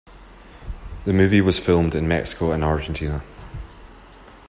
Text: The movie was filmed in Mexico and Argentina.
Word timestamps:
The 1.05 1.13
movie 1.13 1.41
was 1.41 1.59
filmed 1.63 1.93
in 1.93 2.07
Mexico 2.07 2.53
and 2.53 2.63
Argentina. 2.63 3.21